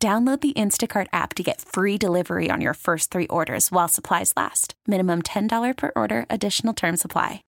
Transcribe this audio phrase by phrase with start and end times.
[0.00, 4.32] Download the Instacart app to get free delivery on your first three orders while supplies
[4.36, 4.74] last.
[4.86, 7.42] Minimum $10 per order, additional term supply.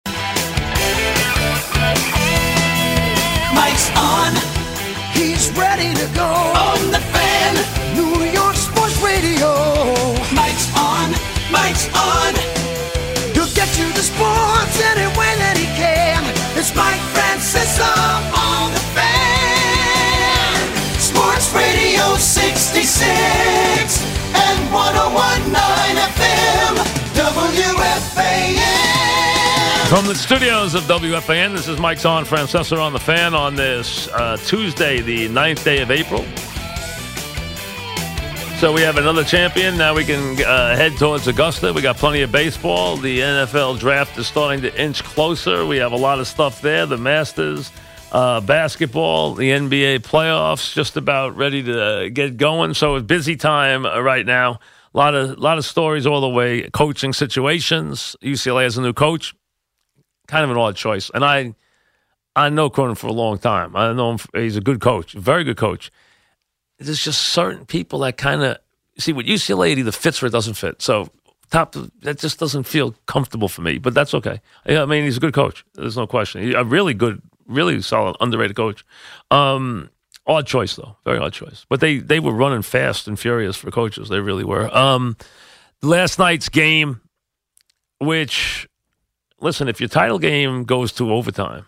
[3.55, 4.35] Mike's on.
[5.15, 6.27] He's ready to go.
[6.27, 7.55] On the fan.
[7.95, 9.55] New York Sports Radio.
[10.35, 11.15] Mike's on.
[11.53, 12.35] Mike's on.
[13.31, 16.25] He'll get you the sports any way that he can.
[16.59, 18.10] It's Mike Francesa
[23.01, 24.05] 66
[24.37, 26.77] and 1019 FM.
[27.17, 28.61] WFAN.
[29.89, 34.09] From the studios of WFAN, this is Mike Zahn, Francesa on the fan on this
[34.09, 36.27] uh, Tuesday, the 9th day of April.
[38.59, 39.79] So we have another champion.
[39.79, 41.73] Now we can uh, head towards Augusta.
[41.73, 42.99] We got plenty of baseball.
[42.99, 45.65] The NFL draft is starting to inch closer.
[45.65, 46.85] We have a lot of stuff there.
[46.85, 47.73] The Masters,
[48.13, 52.75] uh, basketball, the NBA playoffs, just about ready to get going.
[52.75, 54.61] So it's busy time uh, right now.
[54.95, 56.69] A lot of lot of stories all the way.
[56.71, 58.17] Coaching situations.
[58.23, 59.35] UCLA has a new coach.
[60.27, 61.55] Kind of an odd choice, and I
[62.37, 63.75] I know Cronin for a long time.
[63.77, 64.19] I know him.
[64.19, 65.91] For, he's a good coach, very good coach.
[66.79, 68.57] There's just certain people that kind of
[68.99, 70.81] see with UCLA it either fits or it doesn't fit.
[70.83, 71.09] So
[71.51, 74.41] top that just doesn't feel comfortable for me, but that's okay.
[74.67, 75.65] Yeah, I mean he's a good coach.
[75.75, 76.43] There's no question.
[76.43, 77.21] He- A really good,
[77.51, 78.85] really solid, underrated coach.
[79.31, 79.91] Um,
[80.27, 81.67] odd choice though, very odd choice.
[81.69, 84.09] But they they were running fast and furious for coaches.
[84.09, 84.75] They really were.
[84.77, 85.17] Um,
[85.83, 87.01] last night's game,
[87.99, 88.69] which
[89.41, 91.67] listen, if your title game goes to overtime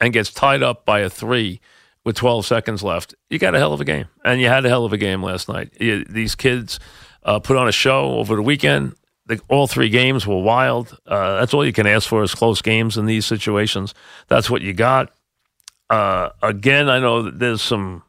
[0.00, 1.60] and gets tied up by a three
[2.04, 4.06] with 12 seconds left, you got a hell of a game.
[4.24, 5.72] And you had a hell of a game last night.
[5.80, 6.78] You, these kids
[7.22, 8.94] uh, put on a show over the weekend.
[9.26, 10.96] The, all three games were wild.
[11.06, 13.92] Uh, that's all you can ask for is close games in these situations.
[14.28, 15.12] That's what you got.
[15.90, 18.02] Uh, again, I know that there's some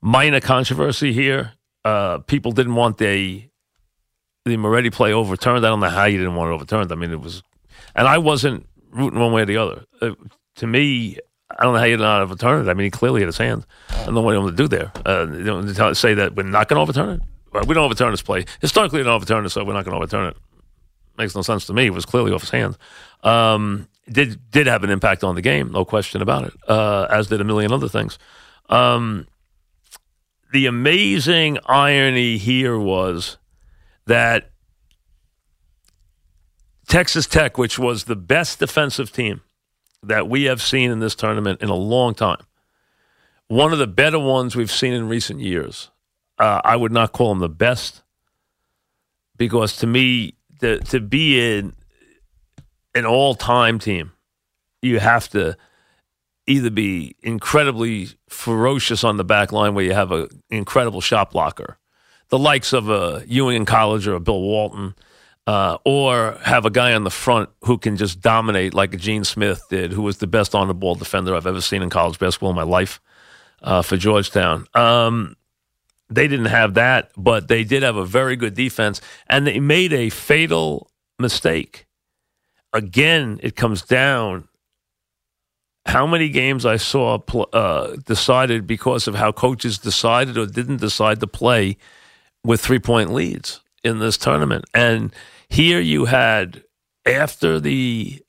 [0.00, 1.52] minor controversy here.
[1.84, 3.44] Uh, people didn't want the
[4.44, 5.64] the Moretti play overturned.
[5.64, 6.90] I don't know how you didn't want it overturned.
[6.90, 7.42] I mean, it was,
[7.94, 9.84] and I wasn't rooting one way or the other.
[10.00, 10.10] Uh,
[10.56, 11.18] to me,
[11.50, 12.70] I don't know how you did not overturn it.
[12.70, 13.66] I mean, he clearly had his hands.
[13.90, 14.92] I don't know what he wanted to do there.
[15.04, 17.66] Uh, say that we're not going to overturn it.
[17.66, 18.44] We don't overturn this play.
[18.60, 20.36] Historically, we don't overturn it, so we're not going to overturn it.
[21.16, 21.86] Makes no sense to me.
[21.86, 22.78] It was clearly off his hands.
[23.22, 26.54] Um, did did have an impact on the game, no question about it.
[26.66, 28.18] Uh, as did a million other things.
[28.68, 29.26] Um,
[30.52, 33.36] the amazing irony here was
[34.06, 34.50] that
[36.88, 39.42] Texas Tech, which was the best defensive team
[40.02, 42.42] that we have seen in this tournament in a long time,
[43.48, 45.90] one of the better ones we've seen in recent years.
[46.38, 48.02] Uh, I would not call them the best
[49.36, 51.74] because to me, the, to be in
[52.98, 54.12] an all time team,
[54.82, 55.56] you have to
[56.46, 61.78] either be incredibly ferocious on the back line where you have an incredible shot blocker,
[62.28, 64.94] the likes of a Ewing in College or a Bill Walton,
[65.46, 69.62] uh, or have a guy on the front who can just dominate like Gene Smith
[69.70, 72.50] did, who was the best on the ball defender I've ever seen in college basketball
[72.50, 73.00] in my life
[73.62, 74.66] uh, for Georgetown.
[74.74, 75.36] Um,
[76.10, 79.92] they didn't have that, but they did have a very good defense, and they made
[79.92, 81.86] a fatal mistake.
[82.72, 84.48] Again, it comes down
[85.86, 87.18] how many games I saw
[87.52, 91.78] uh, decided because of how coaches decided or didn't decide to play
[92.44, 94.66] with three point leads in this tournament.
[94.74, 95.14] And
[95.48, 96.62] here you had,
[97.06, 98.22] after the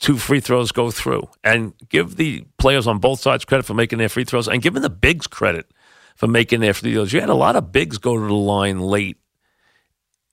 [0.00, 3.98] two free throws go through, and give the players on both sides credit for making
[3.98, 5.66] their free throws, and giving the bigs credit
[6.14, 7.12] for making their free throws.
[7.12, 9.16] You had a lot of bigs go to the line late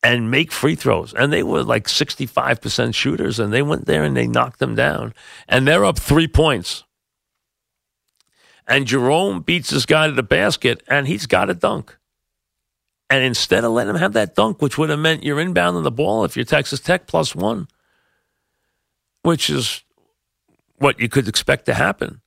[0.06, 1.16] and make free throws.
[1.16, 5.16] And they were like 65% shooters, and they went there and they knocked them down.
[5.50, 6.84] And they're up three points.
[8.68, 11.98] And Jerome beats this guy to the basket, and he's got a dunk.
[13.10, 15.90] And instead of letting him have that dunk, which would have meant you're inbounding the
[15.90, 17.68] ball if you're Texas Tech plus one,
[19.24, 19.84] which is
[20.78, 22.22] what you could expect to happen.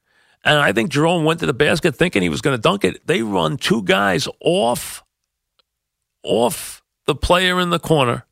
[0.45, 3.07] And I think Jerome went to the basket thinking he was going to dunk it.
[3.07, 5.05] They run two guys off,
[6.25, 6.78] off
[7.09, 8.27] the player in the corner,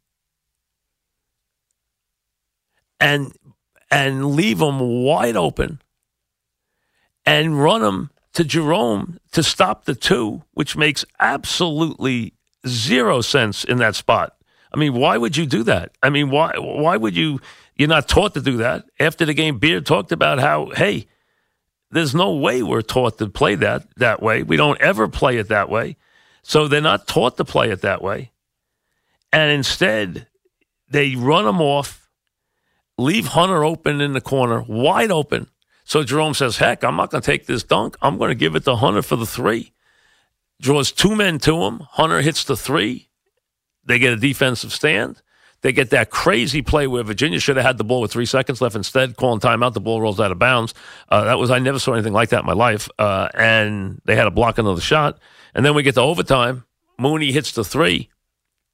[3.01, 3.33] and
[3.91, 5.81] and leave him wide open,
[7.25, 12.35] and run him to Jerome to stop the two, which makes absolutely
[12.67, 14.37] zero sense in that spot.
[14.75, 15.93] I mean, why would you do that?
[16.03, 17.41] I mean, why why would you?
[17.77, 18.85] You're not taught to do that.
[19.01, 21.07] After the game, Beard talked about how, hey,
[21.91, 24.43] there's no way we're taught to play that that way.
[24.43, 25.97] We don't ever play it that way.
[26.43, 28.33] So they're not taught to play it that way.
[29.37, 30.29] And instead,
[30.89, 32.09] they run them off,
[32.97, 35.49] leave Hunter open in the corner, wide open.
[35.85, 37.99] So Jerome says, heck, I'm not going to take this dunk.
[38.01, 39.75] I'm going to give it to Hunter for the three.
[40.63, 41.81] Draws two men to him.
[41.81, 43.11] Hunter hits the three.
[43.85, 45.21] They get a defensive stand.
[45.61, 48.63] They get that crazy play where Virginia should have had the ball with three seconds
[48.63, 48.75] left.
[48.75, 50.73] Instead, calling timeout, the ball rolls out of bounds.
[51.11, 52.89] Uh, that was I never saw anything like that in my life.
[52.99, 55.19] Uh, and they had to block another shot.
[55.55, 56.65] And then we get to overtime.
[56.99, 58.09] Mooney hits the three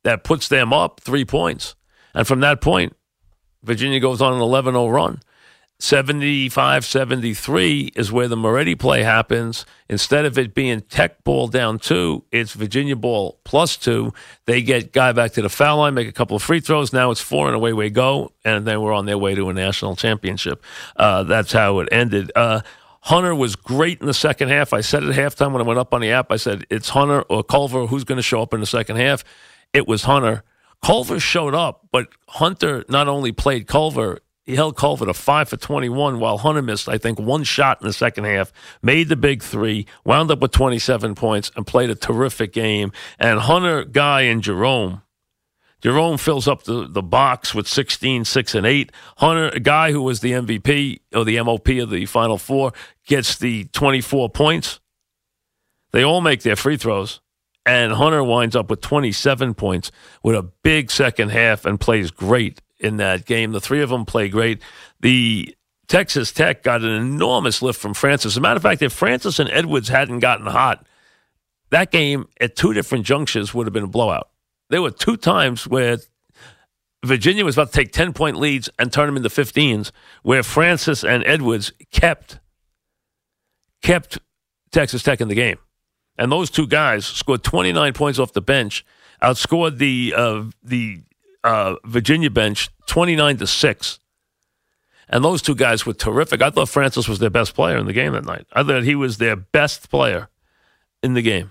[0.04, 1.74] that puts them up three points.
[2.14, 2.96] And from that point,
[3.62, 5.20] Virginia goes on an 11 0 run.
[5.82, 9.66] 75 73 is where the Moretti play happens.
[9.88, 14.12] Instead of it being tech ball down two, it's Virginia ball plus two.
[14.46, 16.92] They get guy back to the foul line, make a couple of free throws.
[16.92, 18.30] Now it's four and away we go.
[18.44, 20.62] And then we're on their way to a national championship.
[20.94, 22.30] Uh, that's how it ended.
[22.36, 22.60] Uh,
[23.00, 24.72] Hunter was great in the second half.
[24.72, 27.22] I said at halftime when I went up on the app, I said, it's Hunter
[27.22, 29.24] or Culver who's going to show up in the second half.
[29.72, 30.42] It was Hunter.
[30.82, 35.56] Culver showed up, but Hunter not only played Culver, he held Culver to five for
[35.56, 38.52] 21 while Hunter missed, I think, one shot in the second half,
[38.82, 42.90] made the big three, wound up with 27 points, and played a terrific game.
[43.18, 45.02] And Hunter, Guy, and Jerome.
[45.80, 48.92] Jerome fills up the, the box with 16, 6, and 8.
[49.18, 52.72] Hunter, a guy who was the MVP or the MOP of the Final Four,
[53.06, 54.80] gets the 24 points.
[55.92, 57.21] They all make their free throws.
[57.64, 59.92] And Hunter winds up with 27 points
[60.22, 63.52] with a big second half and plays great in that game.
[63.52, 64.60] The three of them play great.
[65.00, 65.54] The
[65.86, 68.32] Texas Tech got an enormous lift from Francis.
[68.32, 70.86] As a matter of fact, if Francis and Edwards hadn't gotten hot,
[71.70, 74.28] that game at two different junctures would have been a blowout.
[74.70, 75.98] There were two times where
[77.04, 79.90] Virginia was about to take 10 point leads and turn them into 15s,
[80.22, 82.38] where Francis and Edwards kept
[83.82, 84.18] kept
[84.70, 85.58] Texas Tech in the game.
[86.18, 88.84] And those two guys scored 29 points off the bench,
[89.22, 91.00] outscored the uh, the
[91.44, 93.98] uh, Virginia bench 29 to 6.
[95.08, 96.40] And those two guys were terrific.
[96.40, 98.46] I thought Francis was their best player in the game that night.
[98.52, 100.28] I thought he was their best player
[101.02, 101.50] in the game.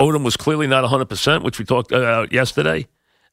[0.00, 2.86] Odom was clearly not 100%, which we talked about yesterday.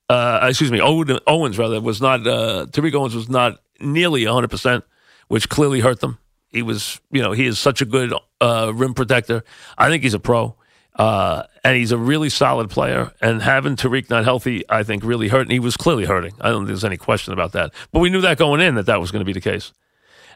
[0.08, 4.84] Uh, excuse me, Owens, rather, was not, uh, Tariq Owens was not nearly 100%,
[5.30, 6.20] which clearly hurt them.
[6.54, 9.44] He was, you know, he is such a good uh, rim protector.
[9.78, 10.56] I think he's a pro.
[10.96, 13.12] Uh, and he's a really solid player.
[13.20, 15.42] And having Tariq not healthy, I think, really hurt.
[15.42, 16.34] And he was clearly hurting.
[16.40, 17.74] I don't think there's any question about that.
[17.92, 19.74] But we knew that going in that that was going to be the case.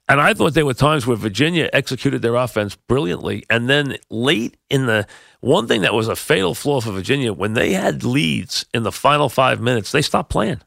[0.09, 3.43] And I thought there were times where Virginia executed their offense brilliantly.
[3.49, 5.05] And then late in the
[5.41, 8.91] one thing that was a fatal flaw for Virginia, when they had leads in the
[8.91, 10.61] final five minutes, they stopped playing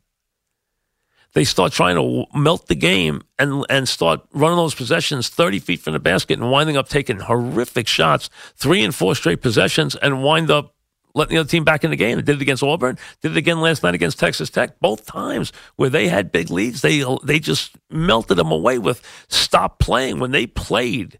[1.32, 5.80] they start trying to melt the game and and start running those possessions 30 feet
[5.80, 10.22] from the basket and winding up taking horrific shots, three and four straight possessions, and
[10.22, 10.74] wind up
[11.14, 12.16] letting the other team back in the game.
[12.16, 14.78] They did it against Auburn, did it again last night against Texas Tech.
[14.80, 19.78] Both times where they had big leads, they they just melted them away with stop
[19.78, 20.18] playing.
[20.18, 21.18] When they played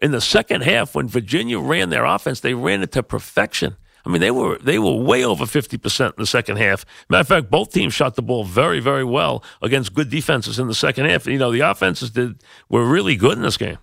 [0.00, 3.76] in the second half, when Virginia ran their offense, they ran it to perfection.
[4.04, 6.84] I mean, they were they were way over fifty percent in the second half.
[7.08, 10.66] Matter of fact, both teams shot the ball very, very well against good defenses in
[10.66, 11.26] the second half.
[11.26, 13.78] You know, the offenses did were really good in this game.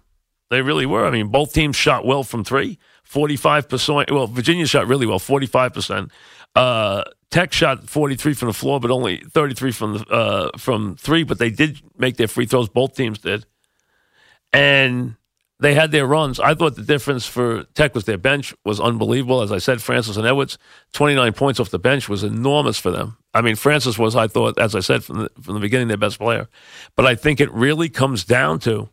[0.49, 1.05] They really were.
[1.05, 2.79] I mean, both teams shot well from three.
[3.09, 4.11] 45%.
[4.11, 6.11] Well, Virginia shot really well, 45%.
[6.55, 11.23] Uh, Tech shot 43 from the floor, but only 33 from the uh, from three.
[11.23, 12.69] But they did make their free throws.
[12.69, 13.45] Both teams did,
[14.51, 15.15] and
[15.59, 16.39] they had their runs.
[16.39, 19.41] I thought the difference for Tech was their bench was unbelievable.
[19.41, 20.57] As I said, Francis and Edwards,
[20.93, 23.17] 29 points off the bench was enormous for them.
[23.33, 25.97] I mean, Francis was, I thought, as I said from the, from the beginning, their
[25.97, 26.47] best player.
[26.95, 28.89] But I think it really comes down to,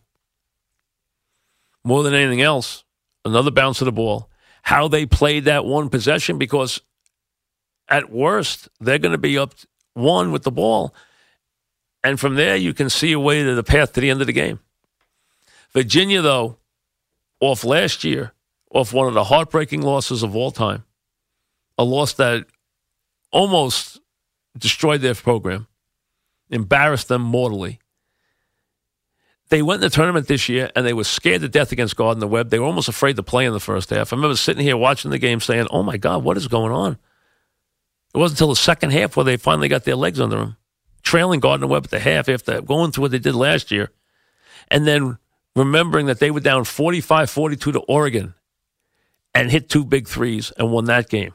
[1.85, 2.85] more than anything else,
[3.25, 4.28] another bounce of the ball,
[4.62, 6.80] how they played that one possession, because
[7.88, 9.54] at worst, they're going to be up
[9.94, 10.92] one with the ball.
[12.02, 14.26] And from there, you can see a way to the path to the end of
[14.26, 14.58] the game.
[15.76, 16.56] Virginia, though,
[17.38, 18.33] off last year,
[18.71, 20.85] off one of the heartbreaking losses of all time,
[21.76, 22.47] a loss that
[23.30, 24.00] almost
[24.56, 25.66] destroyed their program,
[26.49, 27.78] embarrassed them mortally.
[29.50, 32.26] They went in the tournament this year and they were scared to death against Gardner
[32.26, 32.49] Webb.
[32.49, 34.14] They were almost afraid to play in the first half.
[34.14, 36.92] I remember sitting here watching the game saying, Oh my God, what is going on?
[38.14, 40.56] It wasn't until the second half where they finally got their legs under them,
[41.02, 43.90] trailing Gardner Webb at the half after going through what they did last year.
[44.71, 45.18] And then
[45.57, 48.35] remembering that they were down 45 42 to Oregon
[49.35, 51.35] and hit two big threes and won that game.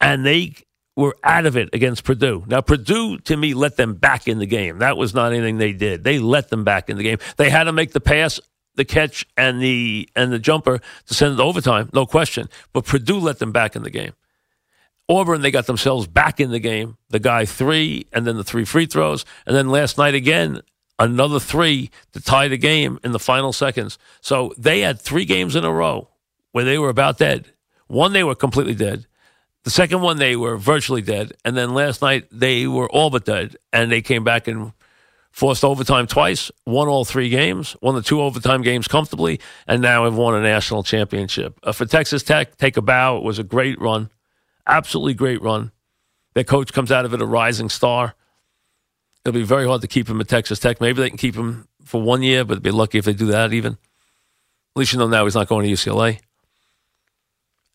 [0.00, 0.54] and they
[0.96, 2.44] were out of it against Purdue.
[2.48, 4.78] Now, Purdue, to me, let them back in the game.
[4.78, 6.04] That was not anything they did.
[6.04, 7.18] They let them back in the game.
[7.36, 8.40] They had to make the pass,
[8.76, 12.48] the catch, and the and the jumper to send it to overtime, no question.
[12.72, 14.12] But Purdue let them back in the game.
[15.08, 16.98] Auburn, they got themselves back in the game.
[17.10, 20.62] The guy three, and then the three free throws, and then last night again
[20.98, 23.98] another three to tie the game in the final seconds.
[24.20, 26.08] So they had three games in a row
[26.52, 27.52] where they were about dead.
[27.86, 29.06] One, they were completely dead.
[29.64, 31.32] The second one, they were virtually dead.
[31.44, 33.56] And then last night, they were all but dead.
[33.72, 34.72] And they came back and
[35.30, 40.04] forced overtime twice, won all three games, won the two overtime games comfortably, and now
[40.04, 41.58] have won a national championship.
[41.62, 43.18] Uh, for Texas Tech, take a bow.
[43.18, 44.10] It was a great run,
[44.66, 45.70] absolutely great run.
[46.34, 48.14] Their coach comes out of it a rising star.
[49.24, 50.80] It'll be very hard to keep him at Texas Tech.
[50.80, 53.52] Maybe they can keep him for one year, but be lucky if they do that
[53.52, 53.72] even.
[53.72, 53.78] At
[54.76, 56.20] least you know now he's not going to UCLA.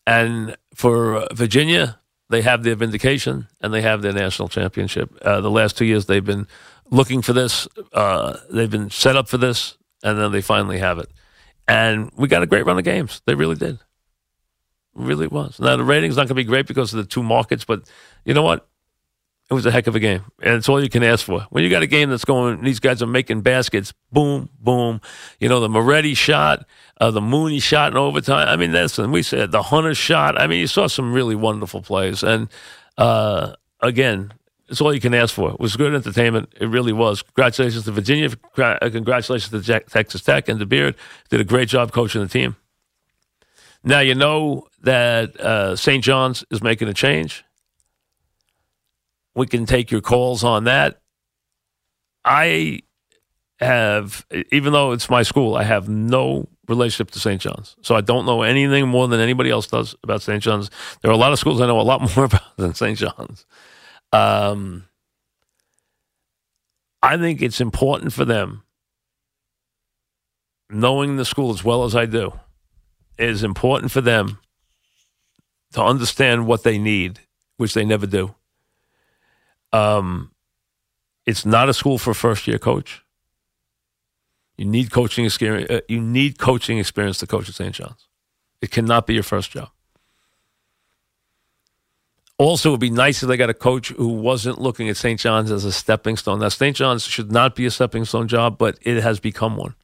[0.06, 5.16] And for Virginia, they have their vindication and they have their national championship.
[5.22, 6.46] Uh, the last two years, they've been
[6.90, 7.68] looking for this.
[7.92, 11.10] Uh, they've been set up for this, and then they finally have it.
[11.66, 13.22] And we got a great run of games.
[13.26, 13.78] They really did.
[14.94, 15.58] Really was.
[15.58, 17.88] Now, the rating's not going to be great because of the two markets, but
[18.24, 18.68] you know what?
[19.50, 21.40] It was a heck of a game, and it's all you can ask for.
[21.50, 25.02] When you got a game that's going, these guys are making baskets, boom, boom.
[25.38, 26.66] You know the Moretti shot,
[26.98, 28.48] uh, the Mooney shot in overtime.
[28.48, 30.40] I mean, that's and we said the Hunter shot.
[30.40, 32.48] I mean, you saw some really wonderful plays, and
[32.96, 34.32] uh, again,
[34.68, 35.50] it's all you can ask for.
[35.50, 36.54] It was good entertainment.
[36.58, 37.20] It really was.
[37.20, 38.30] Congratulations to Virginia.
[38.56, 40.94] Uh, congratulations to Texas Tech and the Beard.
[41.28, 42.56] Did a great job coaching the team.
[43.82, 46.02] Now you know that uh, St.
[46.02, 47.44] John's is making a change
[49.34, 51.00] we can take your calls on that.
[52.24, 52.80] I
[53.60, 57.40] have, even though it's my school, I have no relationship to St.
[57.40, 57.76] John's.
[57.82, 60.42] So I don't know anything more than anybody else does about St.
[60.42, 60.70] John's.
[61.02, 62.98] There are a lot of schools I know a lot more about than St.
[62.98, 63.46] John's.
[64.12, 64.84] Um,
[67.02, 68.62] I think it's important for them,
[70.70, 72.32] knowing the school as well as I do,
[73.18, 74.38] is important for them
[75.72, 77.20] to understand what they need,
[77.56, 78.34] which they never do.
[79.74, 80.30] Um,
[81.26, 83.02] it's not a school for a first year coach.
[84.56, 85.68] You need coaching experience.
[85.68, 87.74] Uh, you need coaching experience to coach at St.
[87.74, 88.06] John's.
[88.60, 89.70] It cannot be your first job.
[92.38, 95.18] Also, it would be nice if they got a coach who wasn't looking at St.
[95.18, 96.40] John's as a stepping stone.
[96.40, 96.76] Now, St.
[96.76, 99.74] John's should not be a stepping stone job, but it has become one.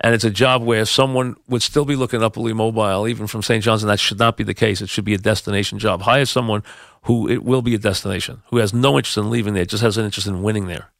[0.00, 3.64] And it's a job where someone would still be looking upperly mobile, even from St.
[3.64, 4.80] John's, and that should not be the case.
[4.80, 6.02] It should be a destination job.
[6.02, 6.62] Hire someone
[7.02, 9.96] who it will be a destination, who has no interest in leaving there, just has
[9.96, 10.90] an interest in winning there.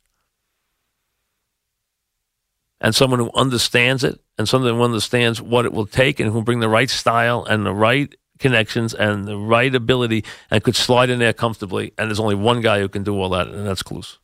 [2.80, 6.36] And someone who understands it and someone who understands what it will take and who
[6.36, 10.76] will bring the right style and the right connections and the right ability and could
[10.76, 11.92] slide in there comfortably.
[11.98, 14.18] And there's only one guy who can do all that, and that's Cluse.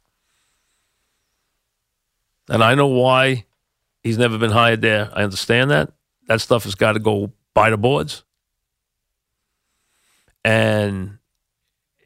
[2.49, 3.47] And I know why
[4.03, 5.11] He's never been hired there.
[5.13, 5.93] I understand that.
[6.27, 8.25] That stuff has got to go by the boards.
[10.45, 11.19] And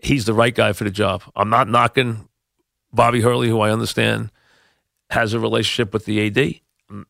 [0.00, 1.22] he's the right guy for the job.
[1.34, 2.28] I'm not knocking
[2.92, 4.30] Bobby Hurley, who I understand
[5.10, 6.60] has a relationship with the AD.
[6.90, 7.06] I'm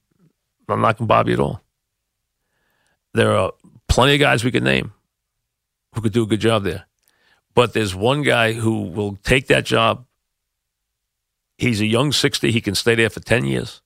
[0.68, 1.62] not knocking Bobby at all.
[3.14, 3.52] There are
[3.88, 4.92] plenty of guys we could name
[5.94, 6.86] who could do a good job there.
[7.54, 10.04] But there's one guy who will take that job.
[11.56, 12.52] He's a young 60.
[12.52, 13.80] He can stay there for 10 years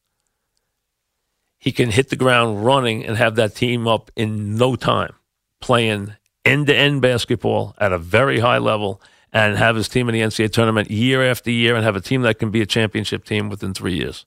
[1.61, 5.13] he can hit the ground running and have that team up in no time,
[5.61, 6.15] playing
[6.45, 9.01] end to end basketball at a very high level
[9.33, 12.23] and have his team in the NCAA tournament year after year and have a team
[12.23, 14.25] that can be a championship team within three years.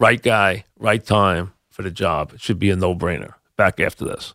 [0.00, 2.32] Right guy, right time for the job.
[2.34, 3.34] It should be a no brainer.
[3.56, 4.34] Back after this.